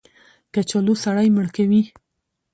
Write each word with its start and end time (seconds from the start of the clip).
کچالو 0.53 0.93
سړی 1.03 1.27
مړ 1.35 1.45
کوي 1.55 1.81